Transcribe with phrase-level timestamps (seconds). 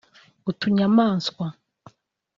[0.49, 1.45] utunyamaswa